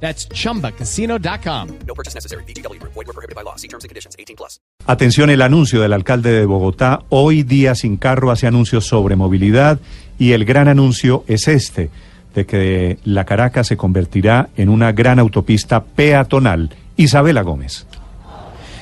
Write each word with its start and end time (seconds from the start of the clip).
That's 0.00 0.28
chumbacasino.com. 0.28 1.68
No 1.86 1.94
purchase 1.94 2.14
necessary. 2.14 2.44
BGW. 2.44 2.80
Void 2.82 2.94
were 2.94 3.12
prohibited 3.12 3.34
by 3.34 3.42
law. 3.42 3.56
See 3.56 3.68
terms 3.68 3.84
and 3.84 3.90
conditions. 3.90 4.14
18 4.18 4.36
plus. 4.36 4.60
Atención, 4.86 5.30
el 5.30 5.42
anuncio 5.42 5.80
del 5.80 5.92
alcalde 5.92 6.30
de 6.30 6.46
Bogotá. 6.46 7.00
Hoy 7.08 7.42
día 7.42 7.74
sin 7.74 7.96
carro 7.96 8.30
hace 8.30 8.46
anuncios 8.46 8.86
sobre 8.86 9.16
movilidad 9.16 9.80
y 10.18 10.32
el 10.32 10.44
gran 10.44 10.68
anuncio 10.68 11.24
es 11.26 11.48
este, 11.48 11.90
de 12.34 12.46
que 12.46 12.98
la 13.04 13.24
Caracas 13.24 13.66
se 13.66 13.76
convertirá 13.76 14.50
en 14.56 14.68
una 14.68 14.92
gran 14.92 15.18
autopista 15.18 15.82
peatonal. 15.84 16.70
Isabela 16.96 17.42
Gómez. 17.42 17.86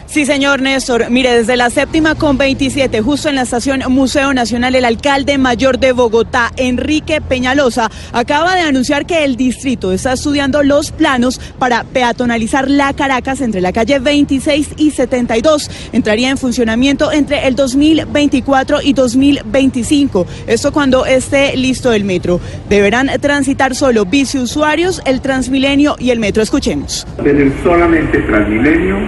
Sí, 0.07 0.27
señor 0.27 0.61
Néstor. 0.63 1.11
Mire, 1.11 1.33
desde 1.35 1.57
la 1.57 1.71
séptima 1.71 2.15
con 2.15 2.39
27, 2.39 3.01
justo 3.01 3.29
en 3.29 3.35
la 3.35 3.43
estación 3.43 3.83
Museo 3.89 4.33
Nacional, 4.33 4.75
el 4.75 4.85
alcalde 4.85 5.39
mayor 5.39 5.79
de 5.79 5.93
Bogotá, 5.93 6.53
Enrique 6.57 7.21
Peñalosa, 7.21 7.91
acaba 8.13 8.55
de 8.55 8.61
anunciar 8.61 9.07
que 9.07 9.25
el 9.25 9.37
distrito 9.37 9.93
está 9.93 10.13
estudiando 10.13 10.63
los 10.63 10.93
planos 10.93 11.41
para 11.59 11.85
peatonalizar 11.85 12.71
la 12.71 12.93
Caracas 12.93 13.41
entre 13.41 13.61
la 13.61 13.73
calle 13.73 13.99
26 13.99 14.75
y 14.77 14.91
72. 14.93 15.71
Entraría 15.93 16.31
en 16.31 16.39
funcionamiento 16.39 17.11
entre 17.11 17.49
el 17.49 17.57
2024 17.57 18.83
y 18.83 18.93
2025. 18.93 20.27
Esto 20.47 20.73
cuando 20.73 21.07
esté 21.07 21.57
listo 21.57 21.93
el 21.93 22.05
metro. 22.05 22.41
Deberán 22.69 23.11
transitar 23.21 23.75
solo 23.75 24.05
biciusuarios, 24.05 25.03
el 25.07 25.21
Transmilenio 25.21 25.97
y 25.99 26.11
el 26.11 26.21
metro. 26.21 26.43
Escuchemos. 26.43 27.07
tener 27.23 27.53
solamente 27.63 28.19
Transmilenio, 28.21 28.99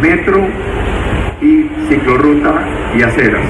metro 0.00 0.46
y 1.40 1.68
ciclorruta 1.88 2.52
y 2.96 3.02
aceras, 3.02 3.44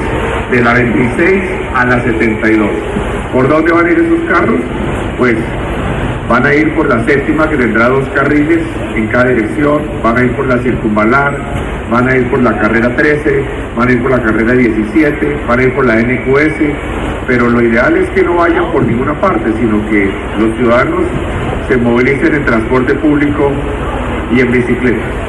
de 0.51 0.63
la 0.63 0.75
26 0.75 1.43
a 1.75 1.85
la 1.87 2.01
72. 2.03 2.71
¿Por 3.33 3.49
dónde 3.49 3.73
van 3.73 3.87
a 3.87 3.91
ir 3.91 3.99
esos 3.99 4.21
carros? 4.29 4.61
Pues 5.17 5.37
van 6.29 6.45
a 6.45 6.55
ir 6.55 6.75
por 6.75 6.89
la 6.89 7.05
séptima 7.07 7.49
que 7.49 7.57
tendrá 7.57 7.89
dos 7.89 8.07
carriles 8.11 8.63
en 8.95 9.07
cada 9.09 9.27
dirección, 9.27 9.83
van 10.03 10.19
a 10.19 10.25
ir 10.25 10.33
por 10.33 10.47
la 10.47 10.59
circunvalar, 10.59 11.39
van 11.91 12.09
a 12.09 12.17
ir 12.17 12.29
por 12.31 12.43
la 12.43 12.59
carrera 12.59 12.95
13, 12.95 13.45
van 13.77 13.89
a 13.89 13.93
ir 13.93 14.03
por 14.03 14.11
la 14.11 14.23
carrera 14.23 14.53
17, 14.53 15.41
van 15.49 15.59
a 15.59 15.63
ir 15.63 15.75
por 15.75 15.87
la 15.87 15.97
NQS, 15.97 17.27
pero 17.27 17.49
lo 17.49 17.63
ideal 17.63 17.97
es 17.97 18.11
que 18.11 18.23
no 18.23 18.37
vayan 18.37 18.71
por 18.73 18.85
ninguna 18.85 19.19
parte, 19.21 19.53
sino 19.59 19.89
que 19.89 20.11
los 20.39 20.55
ciudadanos 20.57 21.05
se 21.69 21.77
movilicen 21.77 22.35
en 22.35 22.45
transporte 22.45 22.95
público 22.95 23.51
y 24.35 24.41
en 24.41 24.53
bicicleta. 24.53 25.28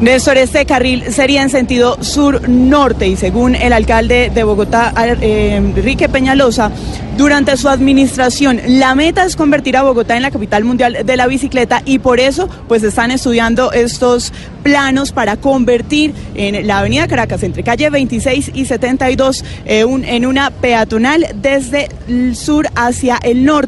Néstor, 0.00 0.36
este 0.36 0.66
carril 0.66 1.10
sería 1.10 1.42
en 1.42 1.48
sentido 1.48 1.96
sur-norte 2.02 3.08
y 3.08 3.16
según 3.16 3.54
el 3.54 3.72
alcalde 3.72 4.30
de 4.32 4.44
Bogotá, 4.44 4.92
eh, 5.22 5.54
Enrique 5.56 6.10
Peñalosa, 6.10 6.70
durante 7.16 7.56
su 7.56 7.70
administración 7.70 8.60
la 8.66 8.94
meta 8.94 9.24
es 9.24 9.36
convertir 9.36 9.74
a 9.74 9.82
Bogotá 9.82 10.14
en 10.14 10.22
la 10.22 10.30
capital 10.30 10.64
mundial 10.64 10.98
de 11.02 11.16
la 11.16 11.26
bicicleta 11.26 11.80
y 11.86 11.98
por 11.98 12.20
eso 12.20 12.46
pues 12.68 12.82
están 12.82 13.10
estudiando 13.10 13.72
estos 13.72 14.34
planos 14.62 15.12
para 15.12 15.38
convertir 15.38 16.12
en 16.34 16.66
la 16.66 16.80
avenida 16.80 17.08
Caracas 17.08 17.42
entre 17.42 17.62
calle 17.62 17.88
26 17.88 18.50
y 18.52 18.66
72 18.66 19.44
eh, 19.64 19.86
en 19.88 20.26
una 20.26 20.50
peatonal 20.50 21.26
desde 21.36 21.88
el 22.06 22.36
sur 22.36 22.68
hacia 22.74 23.16
el 23.22 23.46
norte. 23.46 23.64